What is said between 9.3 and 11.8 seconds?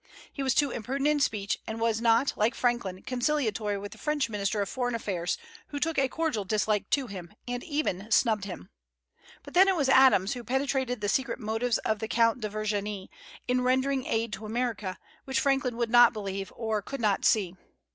But then it was Adams who penetrated the secret motives